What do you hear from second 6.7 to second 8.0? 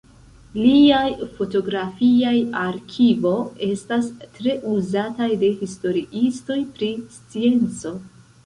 pri scienco.